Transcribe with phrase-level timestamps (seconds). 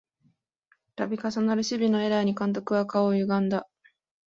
[0.95, 3.69] たび重なる守備のエラーに監督の顔はゆがんだ